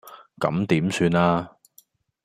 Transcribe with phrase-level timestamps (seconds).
[0.39, 1.51] 咁點算呀